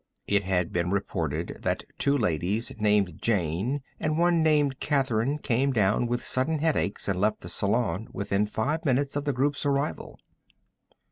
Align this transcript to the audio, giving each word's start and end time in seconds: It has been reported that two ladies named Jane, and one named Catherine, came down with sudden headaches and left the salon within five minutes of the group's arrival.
It 0.25 0.45
has 0.45 0.65
been 0.69 0.89
reported 0.89 1.59
that 1.61 1.83
two 1.99 2.17
ladies 2.17 2.73
named 2.79 3.19
Jane, 3.21 3.83
and 3.99 4.17
one 4.17 4.41
named 4.41 4.79
Catherine, 4.79 5.37
came 5.37 5.71
down 5.71 6.07
with 6.07 6.23
sudden 6.25 6.57
headaches 6.57 7.07
and 7.07 7.21
left 7.21 7.41
the 7.41 7.49
salon 7.49 8.07
within 8.11 8.47
five 8.47 8.83
minutes 8.83 9.15
of 9.15 9.25
the 9.25 9.31
group's 9.33 9.63
arrival. 9.63 10.17